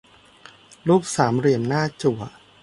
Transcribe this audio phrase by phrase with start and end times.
[0.87, 2.19] รูปสามเหลี่ยมหน้าจั่ว